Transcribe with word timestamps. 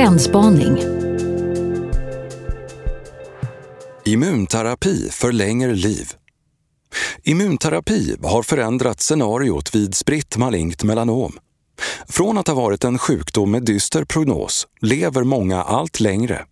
Trendspaning. 0.00 0.78
Immunterapi 4.04 5.08
förlänger 5.10 5.74
liv. 5.74 6.12
Immunterapi 7.22 8.16
har 8.22 8.42
förändrat 8.42 9.00
scenariot 9.00 9.74
vid 9.74 9.94
spritt 9.94 10.36
malignt 10.36 10.82
melanom. 10.82 11.38
Från 12.08 12.38
att 12.38 12.48
ha 12.48 12.54
varit 12.54 12.84
en 12.84 12.98
sjukdom 12.98 13.50
med 13.50 13.64
dyster 13.64 14.04
prognos 14.04 14.66
lever 14.80 15.24
många 15.24 15.62
allt 15.62 16.00
längre. 16.00 16.44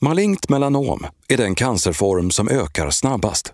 Malignt 0.00 0.48
melanom 0.48 1.06
är 1.28 1.36
den 1.36 1.54
cancerform 1.54 2.30
som 2.30 2.48
ökar 2.48 2.90
snabbast. 2.90 3.52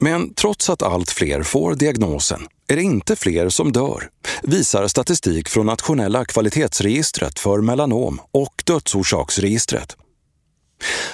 Men 0.00 0.34
trots 0.34 0.70
att 0.70 0.82
allt 0.82 1.10
fler 1.10 1.42
får 1.42 1.74
diagnosen 1.74 2.40
är 2.68 2.76
det 2.76 2.82
inte 2.82 3.16
fler 3.16 3.48
som 3.48 3.72
dör, 3.72 4.08
visar 4.42 4.88
statistik 4.88 5.48
från 5.48 5.66
Nationella 5.66 6.24
kvalitetsregistret 6.24 7.38
för 7.38 7.60
melanom 7.60 8.20
och 8.32 8.62
Dödsorsaksregistret. 8.66 9.96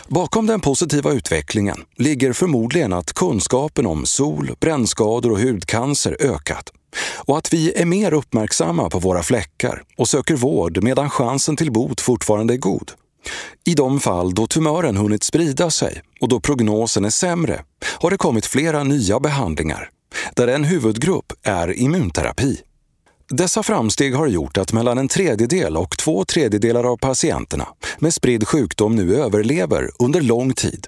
Bakom 0.08 0.46
den 0.46 0.60
positiva 0.60 1.12
utvecklingen 1.12 1.76
ligger 1.96 2.32
förmodligen 2.32 2.92
att 2.92 3.12
kunskapen 3.12 3.86
om 3.86 4.06
sol, 4.06 4.50
brännskador 4.60 5.32
och 5.32 5.40
hudcancer 5.40 6.16
ökat 6.20 6.72
och 7.14 7.38
att 7.38 7.52
vi 7.52 7.72
är 7.72 7.84
mer 7.84 8.14
uppmärksamma 8.14 8.90
på 8.90 8.98
våra 8.98 9.22
fläckar 9.22 9.82
och 9.96 10.08
söker 10.08 10.34
vård 10.34 10.82
medan 10.82 11.10
chansen 11.10 11.56
till 11.56 11.72
bot 11.72 12.00
fortfarande 12.00 12.54
är 12.54 12.58
god. 12.58 12.92
I 13.64 13.74
de 13.74 14.00
fall 14.00 14.34
då 14.34 14.46
tumören 14.46 14.96
hunnit 14.96 15.22
sprida 15.22 15.70
sig 15.70 16.02
och 16.20 16.28
då 16.28 16.40
prognosen 16.40 17.04
är 17.04 17.10
sämre 17.10 17.64
har 17.84 18.10
det 18.10 18.16
kommit 18.16 18.46
flera 18.46 18.84
nya 18.84 19.20
behandlingar, 19.20 19.90
där 20.34 20.48
en 20.48 20.64
huvudgrupp 20.64 21.32
är 21.42 21.78
immunterapi. 21.78 22.60
Dessa 23.28 23.62
framsteg 23.62 24.14
har 24.14 24.26
gjort 24.26 24.58
att 24.58 24.72
mellan 24.72 24.98
en 24.98 25.08
tredjedel 25.08 25.76
och 25.76 25.98
två 25.98 26.24
tredjedelar 26.24 26.84
av 26.84 26.96
patienterna 26.96 27.68
med 27.98 28.14
spridd 28.14 28.48
sjukdom 28.48 28.96
nu 28.96 29.16
överlever 29.16 29.90
under 29.98 30.20
lång 30.20 30.52
tid. 30.52 30.86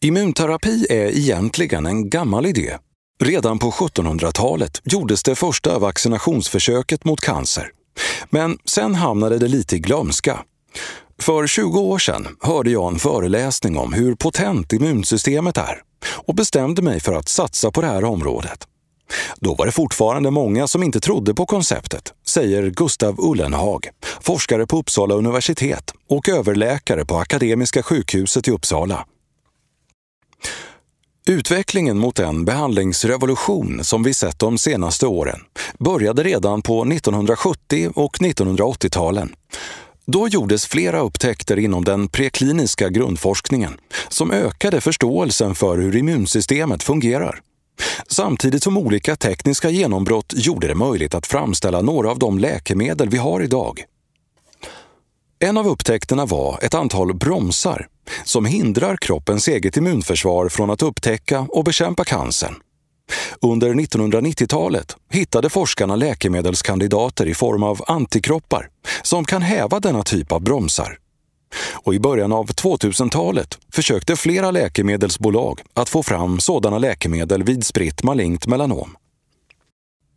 Immunterapi 0.00 0.86
är 0.90 1.16
egentligen 1.18 1.86
en 1.86 2.10
gammal 2.10 2.46
idé. 2.46 2.76
Redan 3.22 3.58
på 3.58 3.70
1700-talet 3.70 4.80
gjordes 4.84 5.22
det 5.22 5.34
första 5.34 5.78
vaccinationsförsöket 5.78 7.04
mot 7.04 7.20
cancer. 7.20 7.70
Men 8.30 8.58
sen 8.64 8.94
hamnade 8.94 9.38
det 9.38 9.48
lite 9.48 9.76
i 9.76 9.78
glömska 9.78 10.38
för 11.22 11.46
20 11.46 11.80
år 11.80 11.98
sedan 11.98 12.36
hörde 12.40 12.70
jag 12.70 12.92
en 12.92 12.98
föreläsning 12.98 13.76
om 13.76 13.92
hur 13.92 14.14
potent 14.14 14.72
immunsystemet 14.72 15.56
är 15.56 15.82
och 16.26 16.34
bestämde 16.34 16.82
mig 16.82 17.00
för 17.00 17.12
att 17.12 17.28
satsa 17.28 17.70
på 17.70 17.80
det 17.80 17.86
här 17.86 18.04
området. 18.04 18.66
Då 19.36 19.54
var 19.54 19.66
det 19.66 19.72
fortfarande 19.72 20.30
många 20.30 20.66
som 20.66 20.82
inte 20.82 21.00
trodde 21.00 21.34
på 21.34 21.46
konceptet, 21.46 22.12
säger 22.26 22.70
Gustav 22.70 23.14
Ullenhag, 23.18 23.88
forskare 24.20 24.66
på 24.66 24.78
Uppsala 24.78 25.14
universitet 25.14 25.94
och 26.08 26.28
överläkare 26.28 27.04
på 27.04 27.16
Akademiska 27.16 27.82
sjukhuset 27.82 28.48
i 28.48 28.50
Uppsala. 28.50 29.06
Utvecklingen 31.28 31.98
mot 31.98 32.16
den 32.16 32.44
behandlingsrevolution 32.44 33.84
som 33.84 34.02
vi 34.02 34.14
sett 34.14 34.38
de 34.38 34.58
senaste 34.58 35.06
åren 35.06 35.40
började 35.78 36.22
redan 36.22 36.62
på 36.62 36.82
1970 36.82 37.92
och 37.94 38.16
1980-talen 38.16 39.34
då 40.10 40.28
gjordes 40.28 40.66
flera 40.66 41.00
upptäckter 41.00 41.58
inom 41.58 41.84
den 41.84 42.08
prekliniska 42.08 42.88
grundforskningen 42.88 43.80
som 44.08 44.30
ökade 44.30 44.80
förståelsen 44.80 45.54
för 45.54 45.78
hur 45.78 45.96
immunsystemet 45.96 46.82
fungerar. 46.82 47.40
Samtidigt 48.08 48.62
som 48.62 48.78
olika 48.78 49.16
tekniska 49.16 49.70
genombrott 49.70 50.32
gjorde 50.36 50.68
det 50.68 50.74
möjligt 50.74 51.14
att 51.14 51.26
framställa 51.26 51.80
några 51.80 52.10
av 52.10 52.18
de 52.18 52.38
läkemedel 52.38 53.08
vi 53.08 53.18
har 53.18 53.42
idag. 53.42 53.84
En 55.38 55.58
av 55.58 55.68
upptäckterna 55.68 56.26
var 56.26 56.58
ett 56.62 56.74
antal 56.74 57.14
bromsar 57.14 57.86
som 58.24 58.44
hindrar 58.44 58.96
kroppens 58.96 59.48
eget 59.48 59.76
immunförsvar 59.76 60.48
från 60.48 60.70
att 60.70 60.82
upptäcka 60.82 61.40
och 61.40 61.64
bekämpa 61.64 62.04
cancern. 62.04 62.54
Under 63.42 63.74
1990-talet 63.74 64.96
hittade 65.10 65.50
forskarna 65.50 65.96
läkemedelskandidater 65.96 67.26
i 67.26 67.34
form 67.34 67.62
av 67.62 67.82
antikroppar 67.86 68.68
som 69.02 69.24
kan 69.24 69.42
häva 69.42 69.80
denna 69.80 70.02
typ 70.02 70.32
av 70.32 70.42
bromsar. 70.42 70.98
Och 71.72 71.94
i 71.94 72.00
början 72.00 72.32
av 72.32 72.46
2000-talet 72.46 73.58
försökte 73.72 74.16
flera 74.16 74.50
läkemedelsbolag 74.50 75.60
att 75.74 75.88
få 75.88 76.02
fram 76.02 76.40
sådana 76.40 76.78
läkemedel 76.78 77.42
vid 77.42 77.66
spritt 77.66 78.02
malignt 78.02 78.46
melanom. 78.46 78.96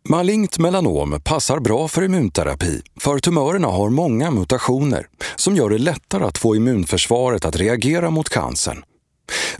Malignt 0.08 0.58
melanom 0.58 1.20
passar 1.24 1.58
bra 1.58 1.88
för 1.88 2.02
immunterapi 2.02 2.82
för 3.00 3.18
tumörerna 3.18 3.68
har 3.68 3.90
många 3.90 4.30
mutationer 4.30 5.06
som 5.36 5.56
gör 5.56 5.70
det 5.70 5.78
lättare 5.78 6.24
att 6.24 6.38
få 6.38 6.56
immunförsvaret 6.56 7.44
att 7.44 7.56
reagera 7.56 8.10
mot 8.10 8.28
cancern 8.28 8.84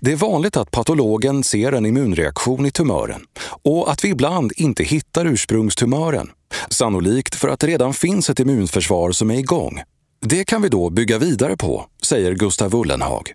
det 0.01 0.13
är 0.13 0.17
vanligt 0.17 0.57
att 0.57 0.71
patologen 0.71 1.45
ser 1.45 1.73
en 1.73 1.87
immunreaktion 1.87 2.67
i 2.67 2.71
tumören 2.71 3.21
och 3.63 3.91
att 3.91 4.05
vi 4.05 4.09
ibland 4.09 4.53
inte 4.57 4.85
hittar 4.85 5.27
ursprungstumören, 5.27 6.31
sannolikt 6.71 7.35
för 7.35 7.49
att 7.49 7.61
det 7.61 7.67
redan 7.67 7.95
finns 7.95 8.31
ett 8.31 8.41
immunförsvar 8.41 9.13
som 9.13 9.31
är 9.31 9.39
igång. 9.39 9.83
Det 10.21 10.45
kan 10.45 10.63
vi 10.63 10.69
då 10.69 10.91
bygga 10.91 11.19
vidare 11.19 11.57
på, 11.57 11.87
säger 12.03 12.35
Gustav 12.35 12.75
Ullenhag. 12.75 13.33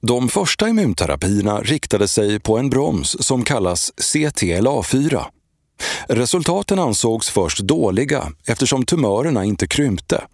De 0.00 0.28
första 0.28 0.68
immunterapierna 0.68 1.60
riktade 1.60 2.08
sig 2.08 2.40
på 2.40 2.58
en 2.58 2.70
broms 2.70 3.26
som 3.26 3.44
kallas 3.44 3.92
CTLA4. 3.96 5.24
Resultaten 6.08 6.78
ansågs 6.78 7.28
först 7.30 7.58
dåliga 7.58 8.32
eftersom 8.46 8.84
tumörerna 8.84 9.44
inte 9.44 9.66
krympte 9.66 10.24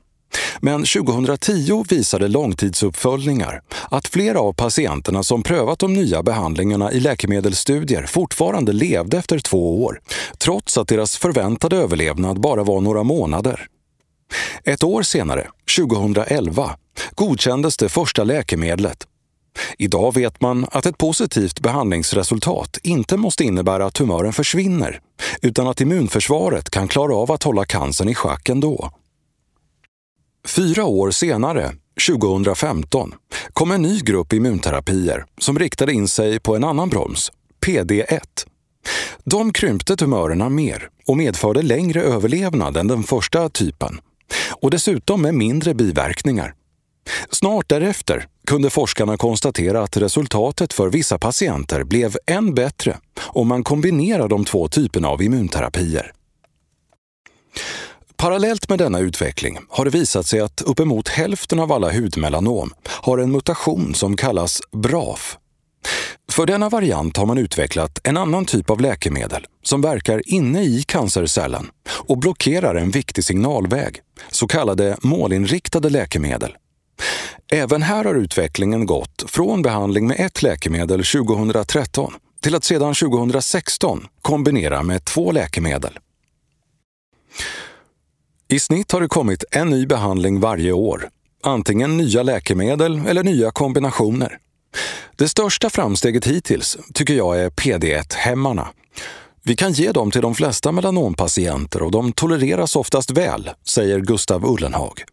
men 0.61 0.85
2010 0.85 1.85
visade 1.89 2.29
långtidsuppföljningar 2.29 3.61
att 3.91 4.09
flera 4.09 4.41
av 4.41 4.53
patienterna 4.53 5.23
som 5.23 5.43
prövat 5.43 5.79
de 5.79 5.93
nya 5.93 6.23
behandlingarna 6.23 6.93
i 6.93 7.01
läkemedelsstudier 7.01 8.07
fortfarande 8.07 8.73
levde 8.73 9.19
efter 9.19 9.39
två 9.39 9.85
år, 9.85 10.01
trots 10.39 10.79
att 10.79 10.89
deras 10.89 11.17
förväntade 11.17 11.77
överlevnad 11.77 12.41
bara 12.41 12.65
var 12.65 12.81
några 12.81 13.03
månader. 13.03 13.67
Ett 14.65 14.85
år 14.85 15.03
senare, 15.03 15.47
2011, 15.77 16.77
godkändes 17.15 17.77
det 17.77 17.89
första 17.89 18.25
läkemedlet. 18.25 19.07
Idag 19.79 20.15
vet 20.15 20.41
man 20.41 20.67
att 20.71 20.87
ett 20.87 20.99
positivt 20.99 21.61
behandlingsresultat 21.61 22.79
inte 22.83 23.17
måste 23.17 23.45
innebära 23.45 23.87
att 23.87 23.95
tumören 23.95 24.33
försvinner, 24.33 25.01
utan 25.43 25.67
att 25.69 25.81
immunförsvaret 25.81 26.71
kan 26.71 26.89
klara 26.89 27.15
av 27.15 27.33
att 27.33 27.43
hålla 27.43 27.65
cancern 27.65 28.09
i 28.09 28.15
schack 28.15 28.49
ändå. 28.49 28.91
Fyra 30.47 30.85
år 30.85 31.11
senare, 31.11 31.73
2015, 32.09 33.13
kom 33.53 33.71
en 33.71 33.83
ny 33.83 34.01
grupp 34.01 34.33
immunterapier 34.33 35.25
som 35.39 35.59
riktade 35.59 35.93
in 35.93 36.09
sig 36.09 36.41
på 36.41 36.57
en 36.57 36.65
annan 36.65 36.89
broms, 36.89 37.33
PD1. 37.67 38.21
De 39.25 39.53
krympte 39.53 39.97
tumörerna 39.97 40.49
mer 40.49 40.89
och 41.07 41.17
medförde 41.17 41.63
längre 41.63 42.03
överlevnad 42.03 42.77
än 42.77 42.89
den 42.89 43.03
första 43.03 43.49
typen 43.49 44.01
och 44.63 44.71
dessutom 44.71 45.23
med 45.23 45.35
mindre 45.35 45.75
biverkningar. 45.75 46.55
Snart 47.31 47.69
därefter 47.69 48.27
kunde 48.47 48.71
forskarna 48.71 49.17
konstatera 49.17 49.83
att 49.83 49.97
resultatet 49.97 50.73
för 50.73 50.89
vissa 50.89 51.19
patienter 51.19 51.85
blev 51.85 52.17
än 52.27 52.55
bättre 52.55 52.99
om 53.21 53.49
man 53.49 53.65
kombinerar 53.65 54.29
de 54.29 54.45
två 54.45 54.69
typerna 54.69 55.09
av 55.09 55.23
immunterapier. 55.23 56.13
Parallellt 58.25 58.69
med 58.69 58.79
denna 58.79 58.99
utveckling 58.99 59.59
har 59.69 59.85
det 59.85 59.91
visat 59.91 60.27
sig 60.27 60.41
att 60.41 60.63
uppemot 60.63 61.09
hälften 61.09 61.61
av 61.61 61.73
alla 61.73 61.91
hudmelanom 61.91 62.71
har 62.87 63.19
en 63.19 63.33
mutation 63.33 63.95
som 63.95 64.17
kallas 64.17 64.61
BRAF. 64.73 65.39
För 66.33 66.47
denna 66.47 66.69
variant 66.69 67.17
har 67.17 67.27
man 67.27 67.39
utvecklat 67.39 68.01
en 68.05 68.17
annan 68.17 68.45
typ 68.45 68.71
av 68.71 68.81
läkemedel 68.81 69.47
som 69.63 69.81
verkar 69.81 70.23
inne 70.27 70.63
i 70.63 70.83
cancercellen 70.83 71.71
och 71.89 72.19
blockerar 72.19 72.75
en 72.75 72.91
viktig 72.91 73.25
signalväg, 73.25 74.01
så 74.31 74.47
kallade 74.47 74.97
målinriktade 75.03 75.91
läkemedel. 75.91 76.57
Även 77.53 77.83
här 77.83 78.05
har 78.05 78.15
utvecklingen 78.15 78.87
gått 78.87 79.25
från 79.27 79.63
behandling 79.63 80.07
med 80.07 80.21
ett 80.21 80.43
läkemedel 80.43 81.05
2013 81.05 82.15
till 82.43 82.55
att 82.55 82.65
sedan 82.65 82.95
2016 82.95 84.07
kombinera 84.23 84.83
med 84.83 85.05
två 85.05 85.33
läkemedel. 85.33 85.99
I 88.49 88.59
snitt 88.59 88.93
har 88.93 89.01
det 89.01 89.09
kommit 89.09 89.45
en 89.51 89.71
ny 89.71 89.87
behandling 89.87 90.41
varje 90.41 90.73
år. 90.73 91.09
Antingen 91.43 91.97
nya 91.97 92.23
läkemedel 92.23 93.07
eller 93.07 93.23
nya 93.23 93.51
kombinationer. 93.51 94.39
Det 95.17 95.29
största 95.29 95.71
framsteget 95.71 96.27
hittills 96.27 96.79
tycker 96.95 97.15
jag 97.15 97.41
är 97.41 97.51
PD1-hämmarna. 97.51 98.69
Vi 99.43 99.57
kan 99.57 99.73
ge 99.73 99.93
dem 99.93 100.11
till 100.11 100.23
de 100.23 100.35
flesta 100.35 100.73
melanompatienter 100.73 101.83
och 101.83 101.91
de 101.91 102.13
tolereras 102.13 102.77
oftast 102.77 103.11
väl, 103.11 103.51
säger 103.67 104.01
Gustav 104.01 104.45
Ullenhag. 104.45 105.05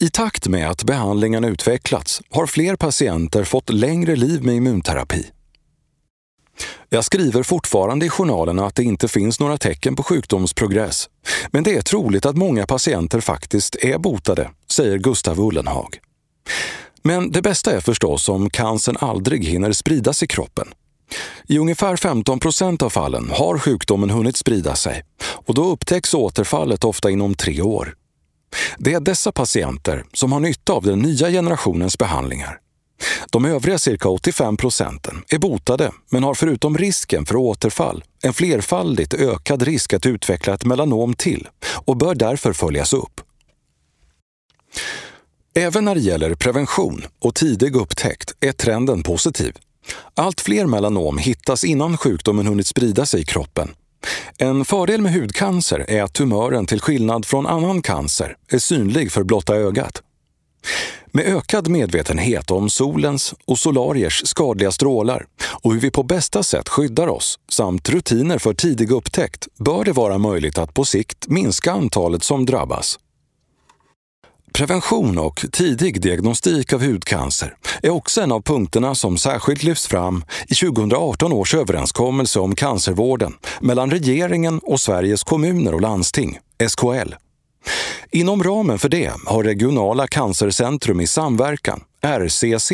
I 0.00 0.08
takt 0.10 0.48
med 0.48 0.70
att 0.70 0.84
behandlingen 0.84 1.44
utvecklats 1.44 2.22
har 2.30 2.46
fler 2.46 2.76
patienter 2.76 3.44
fått 3.44 3.70
längre 3.70 4.16
liv 4.16 4.44
med 4.44 4.54
immunterapi. 4.54 5.26
Jag 6.88 7.04
skriver 7.04 7.42
fortfarande 7.42 8.06
i 8.06 8.08
journalen 8.08 8.58
att 8.58 8.74
det 8.74 8.84
inte 8.84 9.08
finns 9.08 9.40
några 9.40 9.58
tecken 9.58 9.96
på 9.96 10.02
sjukdomsprogress, 10.02 11.08
men 11.50 11.64
det 11.64 11.76
är 11.76 11.82
troligt 11.82 12.26
att 12.26 12.36
många 12.36 12.66
patienter 12.66 13.20
faktiskt 13.20 13.76
är 13.76 13.98
botade, 13.98 14.50
säger 14.70 14.98
Gustav 14.98 15.40
Ullenhag. 15.40 15.98
Men 17.02 17.32
det 17.32 17.42
bästa 17.42 17.72
är 17.72 17.80
förstås 17.80 18.28
om 18.28 18.50
cancern 18.50 18.96
aldrig 19.00 19.44
hinner 19.44 19.72
spridas 19.72 20.22
i 20.22 20.26
kroppen. 20.26 20.68
I 21.46 21.58
ungefär 21.58 21.96
15 21.96 22.38
procent 22.38 22.82
av 22.82 22.90
fallen 22.90 23.30
har 23.30 23.58
sjukdomen 23.58 24.10
hunnit 24.10 24.36
sprida 24.36 24.76
sig 24.76 25.04
och 25.18 25.54
då 25.54 25.64
upptäcks 25.64 26.14
återfallet 26.14 26.84
ofta 26.84 27.10
inom 27.10 27.34
tre 27.34 27.62
år. 27.62 27.94
Det 28.78 28.92
är 28.92 29.00
dessa 29.00 29.32
patienter 29.32 30.04
som 30.12 30.32
har 30.32 30.40
nytta 30.40 30.72
av 30.72 30.82
den 30.82 30.98
nya 30.98 31.30
generationens 31.30 31.98
behandlingar. 31.98 32.58
De 33.30 33.44
övriga 33.44 33.78
cirka 33.78 34.08
85 34.08 34.56
procenten 34.56 35.22
är 35.28 35.38
botade 35.38 35.92
men 36.10 36.24
har 36.24 36.34
förutom 36.34 36.78
risken 36.78 37.26
för 37.26 37.36
återfall 37.36 38.04
en 38.22 38.32
flerfaldigt 38.32 39.14
ökad 39.14 39.62
risk 39.62 39.92
att 39.92 40.06
utveckla 40.06 40.54
ett 40.54 40.64
melanom 40.64 41.14
till 41.14 41.48
och 41.86 41.96
bör 41.96 42.14
därför 42.14 42.52
följas 42.52 42.92
upp. 42.92 43.20
Även 45.54 45.84
när 45.84 45.94
det 45.94 46.00
gäller 46.00 46.34
prevention 46.34 47.04
och 47.18 47.34
tidig 47.34 47.76
upptäckt 47.76 48.34
är 48.40 48.52
trenden 48.52 49.02
positiv. 49.02 49.56
Allt 50.14 50.40
fler 50.40 50.66
melanom 50.66 51.18
hittas 51.18 51.64
innan 51.64 51.96
sjukdomen 51.96 52.46
hunnit 52.46 52.66
sprida 52.66 53.06
sig 53.06 53.20
i 53.20 53.24
kroppen. 53.24 53.74
En 54.38 54.64
fördel 54.64 55.00
med 55.00 55.12
hudcancer 55.12 55.84
är 55.88 56.02
att 56.02 56.12
tumören 56.12 56.66
till 56.66 56.80
skillnad 56.80 57.26
från 57.26 57.46
annan 57.46 57.82
cancer 57.82 58.36
är 58.48 58.58
synlig 58.58 59.12
för 59.12 59.24
blotta 59.24 59.56
ögat. 59.56 60.02
Med 61.16 61.26
ökad 61.26 61.68
medvetenhet 61.68 62.50
om 62.50 62.70
solens 62.70 63.34
och 63.44 63.58
solariers 63.58 64.22
skadliga 64.26 64.72
strålar 64.72 65.26
och 65.62 65.72
hur 65.72 65.80
vi 65.80 65.90
på 65.90 66.02
bästa 66.02 66.42
sätt 66.42 66.68
skyddar 66.68 67.08
oss 67.08 67.38
samt 67.48 67.88
rutiner 67.88 68.38
för 68.38 68.54
tidig 68.54 68.90
upptäckt 68.90 69.48
bör 69.58 69.84
det 69.84 69.92
vara 69.92 70.18
möjligt 70.18 70.58
att 70.58 70.74
på 70.74 70.84
sikt 70.84 71.28
minska 71.28 71.72
antalet 71.72 72.22
som 72.22 72.46
drabbas. 72.46 72.98
Prevention 74.52 75.18
och 75.18 75.44
tidig 75.52 76.00
diagnostik 76.00 76.72
av 76.72 76.84
hudcancer 76.84 77.56
är 77.82 77.90
också 77.90 78.20
en 78.20 78.32
av 78.32 78.42
punkterna 78.42 78.94
som 78.94 79.18
särskilt 79.18 79.62
lyfts 79.62 79.86
fram 79.86 80.24
i 80.48 80.54
2018 80.54 81.32
års 81.32 81.54
överenskommelse 81.54 82.40
om 82.40 82.54
cancervården 82.54 83.32
mellan 83.60 83.90
regeringen 83.90 84.58
och 84.62 84.80
Sveriges 84.80 85.24
kommuner 85.24 85.74
och 85.74 85.80
landsting, 85.80 86.38
SKL. 86.68 87.25
Inom 88.10 88.42
ramen 88.42 88.78
för 88.78 88.88
det 88.88 89.12
har 89.26 89.42
regionala 89.42 90.06
cancercentrum 90.06 91.00
i 91.00 91.06
samverkan, 91.06 91.80
RCC, 92.02 92.72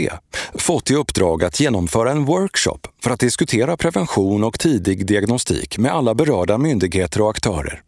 fått 0.54 0.90
i 0.90 0.94
uppdrag 0.94 1.44
att 1.44 1.60
genomföra 1.60 2.10
en 2.10 2.24
workshop 2.24 2.78
för 3.02 3.10
att 3.10 3.20
diskutera 3.20 3.76
prevention 3.76 4.44
och 4.44 4.58
tidig 4.58 5.06
diagnostik 5.06 5.78
med 5.78 5.92
alla 5.92 6.14
berörda 6.14 6.58
myndigheter 6.58 7.20
och 7.22 7.30
aktörer. 7.30 7.82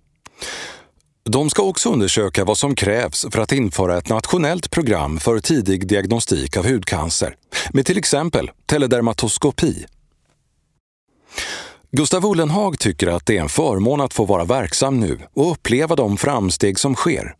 De 1.30 1.50
ska 1.50 1.62
också 1.62 1.92
undersöka 1.92 2.44
vad 2.44 2.58
som 2.58 2.74
krävs 2.74 3.26
för 3.30 3.38
att 3.38 3.52
införa 3.52 3.98
ett 3.98 4.08
nationellt 4.08 4.70
program 4.70 5.18
för 5.18 5.40
tidig 5.40 5.86
diagnostik 5.86 6.56
av 6.56 6.66
hudcancer 6.66 7.34
med 7.70 7.86
till 7.86 7.98
exempel 7.98 8.50
teledermatoskopi. 8.66 9.84
Gustav 11.96 12.26
Ullenhag 12.26 12.78
tycker 12.78 13.06
att 13.06 13.26
det 13.26 13.36
är 13.36 13.42
en 13.42 13.48
förmån 13.48 14.00
att 14.00 14.14
få 14.14 14.24
vara 14.24 14.44
verksam 14.44 15.00
nu 15.00 15.18
och 15.34 15.52
uppleva 15.52 15.96
de 15.96 16.16
framsteg 16.16 16.78
som 16.78 16.94
sker. 16.94 17.34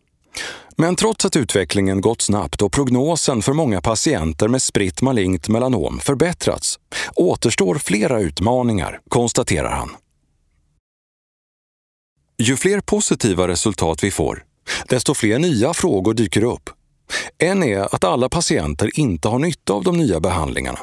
Men 0.77 0.95
trots 0.95 1.25
att 1.25 1.35
utvecklingen 1.35 2.01
gått 2.01 2.21
snabbt 2.21 2.61
och 2.61 2.71
prognosen 2.71 3.41
för 3.41 3.53
många 3.53 3.81
patienter 3.81 4.47
med 4.47 4.61
spritt 4.61 5.01
malignt 5.01 5.47
melanom 5.47 5.99
förbättrats 5.99 6.79
återstår 7.15 7.75
flera 7.75 8.19
utmaningar, 8.19 8.99
konstaterar 9.09 9.71
han. 9.71 9.89
Ju 12.37 12.57
fler 12.57 12.81
positiva 12.81 13.47
resultat 13.47 14.03
vi 14.03 14.11
får, 14.11 14.43
desto 14.87 15.13
fler 15.13 15.39
nya 15.39 15.73
frågor 15.73 16.13
dyker 16.13 16.43
upp. 16.43 16.69
En 17.37 17.63
är 17.63 17.95
att 17.95 18.03
alla 18.03 18.29
patienter 18.29 18.99
inte 18.99 19.27
har 19.27 19.39
nytta 19.39 19.73
av 19.73 19.83
de 19.83 19.97
nya 19.97 20.19
behandlingarna. 20.19 20.79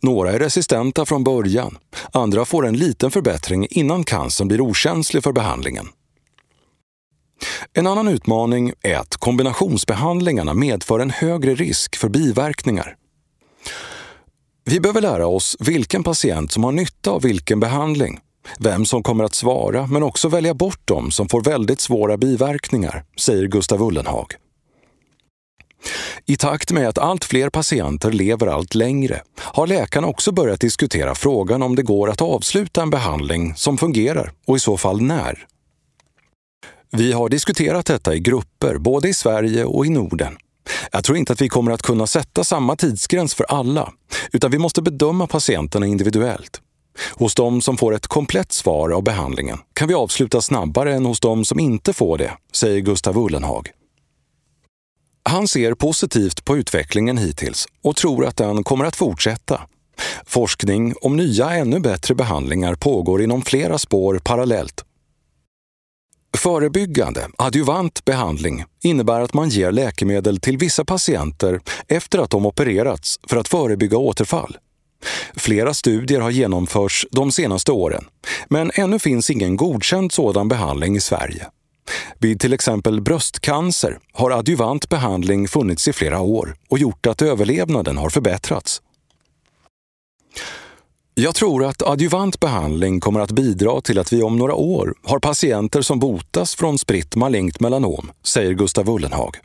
Några 0.00 0.32
är 0.32 0.38
resistenta 0.38 1.06
från 1.06 1.24
början, 1.24 1.78
andra 2.12 2.44
får 2.44 2.66
en 2.66 2.76
liten 2.76 3.10
förbättring 3.10 3.66
innan 3.70 4.04
cancern 4.04 4.48
blir 4.48 4.60
okänslig 4.60 5.24
för 5.24 5.32
behandlingen. 5.32 5.88
En 7.72 7.86
annan 7.86 8.08
utmaning 8.08 8.72
är 8.82 8.96
att 8.96 9.16
kombinationsbehandlingarna 9.16 10.54
medför 10.54 11.00
en 11.00 11.10
högre 11.10 11.54
risk 11.54 11.96
för 11.96 12.08
biverkningar. 12.08 12.96
Vi 14.64 14.80
behöver 14.80 15.00
lära 15.00 15.26
oss 15.26 15.56
vilken 15.60 16.02
patient 16.02 16.52
som 16.52 16.64
har 16.64 16.72
nytta 16.72 17.10
av 17.10 17.22
vilken 17.22 17.60
behandling 17.60 18.20
vem 18.58 18.84
som 18.84 19.02
kommer 19.02 19.24
att 19.24 19.34
svara, 19.34 19.86
men 19.86 20.02
också 20.02 20.28
välja 20.28 20.54
bort 20.54 20.86
dem 20.88 21.10
som 21.10 21.28
får 21.28 21.42
väldigt 21.42 21.80
svåra 21.80 22.16
biverkningar, 22.16 23.04
säger 23.20 23.46
Gustav 23.46 23.82
Ullenhag. 23.82 24.26
I 26.26 26.36
takt 26.36 26.72
med 26.72 26.88
att 26.88 26.98
allt 26.98 27.24
fler 27.24 27.50
patienter 27.50 28.12
lever 28.12 28.46
allt 28.46 28.74
längre 28.74 29.22
har 29.40 29.66
läkarna 29.66 30.06
också 30.06 30.32
börjat 30.32 30.60
diskutera 30.60 31.14
frågan 31.14 31.62
om 31.62 31.76
det 31.76 31.82
går 31.82 32.10
att 32.10 32.20
avsluta 32.20 32.82
en 32.82 32.90
behandling 32.90 33.54
som 33.54 33.78
fungerar 33.78 34.32
och 34.46 34.56
i 34.56 34.60
så 34.60 34.76
fall 34.76 35.02
när. 35.02 35.46
Vi 36.92 37.12
har 37.12 37.28
diskuterat 37.28 37.86
detta 37.86 38.14
i 38.14 38.20
grupper, 38.20 38.78
både 38.78 39.08
i 39.08 39.14
Sverige 39.14 39.64
och 39.64 39.86
i 39.86 39.90
Norden. 39.90 40.36
Jag 40.92 41.04
tror 41.04 41.18
inte 41.18 41.32
att 41.32 41.40
vi 41.40 41.48
kommer 41.48 41.72
att 41.72 41.82
kunna 41.82 42.06
sätta 42.06 42.44
samma 42.44 42.76
tidsgräns 42.76 43.34
för 43.34 43.44
alla, 43.44 43.92
utan 44.32 44.50
vi 44.50 44.58
måste 44.58 44.82
bedöma 44.82 45.26
patienterna 45.26 45.86
individuellt. 45.86 46.60
Hos 47.14 47.34
de 47.34 47.60
som 47.60 47.76
får 47.76 47.94
ett 47.94 48.06
komplett 48.06 48.52
svar 48.52 48.90
av 48.90 49.02
behandlingen 49.02 49.58
kan 49.74 49.88
vi 49.88 49.94
avsluta 49.94 50.40
snabbare 50.40 50.94
än 50.94 51.06
hos 51.06 51.20
de 51.20 51.44
som 51.44 51.60
inte 51.60 51.92
får 51.92 52.18
det, 52.18 52.32
säger 52.52 52.80
Gustav 52.80 53.18
Ullenhag. 53.18 53.70
Han 55.30 55.48
ser 55.48 55.74
positivt 55.74 56.44
på 56.44 56.56
utvecklingen 56.56 57.18
hittills 57.18 57.66
och 57.82 57.96
tror 57.96 58.26
att 58.26 58.36
den 58.36 58.64
kommer 58.64 58.84
att 58.84 58.96
fortsätta. 58.96 59.60
Forskning 60.26 60.94
om 61.00 61.16
nya, 61.16 61.50
ännu 61.50 61.80
bättre 61.80 62.14
behandlingar 62.14 62.74
pågår 62.74 63.22
inom 63.22 63.42
flera 63.42 63.78
spår 63.78 64.20
parallellt. 64.24 64.84
Förebyggande, 66.36 67.28
adjuvant 67.38 68.04
behandling 68.04 68.64
innebär 68.82 69.20
att 69.20 69.34
man 69.34 69.48
ger 69.48 69.72
läkemedel 69.72 70.40
till 70.40 70.58
vissa 70.58 70.84
patienter 70.84 71.60
efter 71.88 72.18
att 72.18 72.30
de 72.30 72.46
opererats 72.46 73.20
för 73.28 73.36
att 73.36 73.48
förebygga 73.48 73.98
återfall. 73.98 74.56
Flera 75.34 75.74
studier 75.74 76.20
har 76.20 76.30
genomförts 76.30 77.06
de 77.10 77.32
senaste 77.32 77.72
åren, 77.72 78.04
men 78.48 78.70
ännu 78.74 78.98
finns 78.98 79.30
ingen 79.30 79.56
godkänd 79.56 80.12
sådan 80.12 80.48
behandling 80.48 80.96
i 80.96 81.00
Sverige. 81.00 81.46
Vid 82.18 82.40
till 82.40 82.52
exempel 82.52 83.00
bröstcancer 83.00 83.98
har 84.12 84.30
adjuvant 84.30 84.88
behandling 84.88 85.48
funnits 85.48 85.88
i 85.88 85.92
flera 85.92 86.20
år 86.20 86.54
och 86.68 86.78
gjort 86.78 87.06
att 87.06 87.22
överlevnaden 87.22 87.96
har 87.96 88.10
förbättrats. 88.10 88.82
Jag 91.14 91.34
tror 91.34 91.64
att 91.64 91.82
adjuvant 91.82 92.40
behandling 92.40 93.00
kommer 93.00 93.20
att 93.20 93.30
bidra 93.30 93.80
till 93.80 93.98
att 93.98 94.12
vi 94.12 94.22
om 94.22 94.36
några 94.36 94.54
år 94.54 94.94
har 95.02 95.18
patienter 95.18 95.82
som 95.82 95.98
botas 95.98 96.54
från 96.54 96.78
spritt 96.78 97.16
malignt 97.16 97.60
melanom, 97.60 98.10
säger 98.24 98.52
Gustav 98.52 98.90
Ullenhag. 98.90 99.36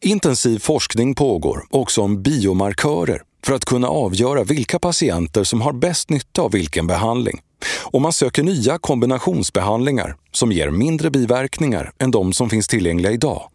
Intensiv 0.00 0.58
forskning 0.58 1.14
pågår 1.14 1.66
också 1.70 2.02
om 2.02 2.22
biomarkörer 2.22 3.22
för 3.44 3.54
att 3.54 3.64
kunna 3.64 3.88
avgöra 3.88 4.44
vilka 4.44 4.78
patienter 4.78 5.44
som 5.44 5.60
har 5.60 5.72
bäst 5.72 6.10
nytta 6.10 6.42
av 6.42 6.52
vilken 6.52 6.86
behandling. 6.86 7.40
Och 7.64 8.02
man 8.02 8.12
söker 8.12 8.42
nya 8.42 8.78
kombinationsbehandlingar 8.78 10.16
som 10.32 10.52
ger 10.52 10.70
mindre 10.70 11.10
biverkningar 11.10 11.92
än 11.98 12.10
de 12.10 12.32
som 12.32 12.50
finns 12.50 12.68
tillgängliga 12.68 13.12
idag. 13.12 13.50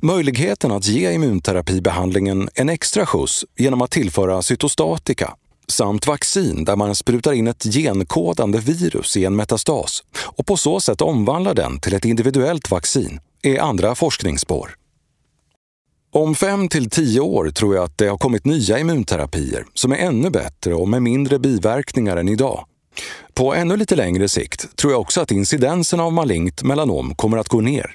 Möjligheten 0.00 0.72
att 0.72 0.86
ge 0.86 1.12
immunterapibehandlingen 1.12 2.48
en 2.54 2.68
extra 2.68 3.06
skjuts 3.06 3.44
genom 3.56 3.82
att 3.82 3.90
tillföra 3.90 4.42
cytostatika 4.42 5.34
samt 5.68 6.06
vaccin 6.06 6.64
där 6.64 6.76
man 6.76 6.94
sprutar 6.94 7.32
in 7.32 7.46
ett 7.46 7.62
genkodande 7.62 8.58
virus 8.58 9.16
i 9.16 9.24
en 9.24 9.36
metastas 9.36 10.02
och 10.18 10.46
på 10.46 10.56
så 10.56 10.80
sätt 10.80 11.00
omvandlar 11.00 11.54
den 11.54 11.80
till 11.80 11.94
ett 11.94 12.04
individuellt 12.04 12.70
vaccin 12.70 13.20
är 13.42 13.60
andra 13.60 13.94
forskningsspår. 13.94 14.74
Om 16.12 16.34
fem 16.34 16.68
till 16.68 16.90
tio 16.90 17.20
år 17.20 17.50
tror 17.50 17.74
jag 17.74 17.84
att 17.84 17.98
det 17.98 18.06
har 18.08 18.18
kommit 18.18 18.44
nya 18.44 18.78
immunterapier 18.78 19.66
som 19.74 19.92
är 19.92 19.96
ännu 19.96 20.30
bättre 20.30 20.74
och 20.74 20.88
med 20.88 21.02
mindre 21.02 21.38
biverkningar 21.38 22.16
än 22.16 22.28
idag. 22.28 22.66
På 23.38 23.54
ännu 23.54 23.76
lite 23.76 23.96
längre 23.96 24.28
sikt 24.28 24.76
tror 24.76 24.92
jag 24.92 25.00
också 25.00 25.20
att 25.20 25.30
incidensen 25.30 26.00
av 26.00 26.12
malignt 26.12 26.62
melanom 26.62 27.14
kommer 27.14 27.38
att 27.38 27.48
gå 27.48 27.60
ner. 27.60 27.94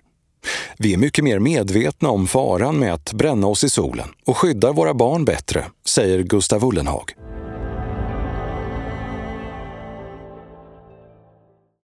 Vi 0.78 0.94
är 0.94 0.98
mycket 0.98 1.24
mer 1.24 1.40
medvetna 1.40 2.10
om 2.10 2.28
faran 2.28 2.80
med 2.80 2.94
att 2.94 3.14
bränna 3.14 3.48
oss 3.48 3.64
i 3.64 3.70
solen 3.70 4.08
och 4.26 4.38
skyddar 4.38 4.74
våra 4.74 4.94
barn 4.94 5.26
bättre, 5.26 5.66
säger 5.86 6.24
Gustav 6.24 6.66
Ullenhag. 6.66 7.14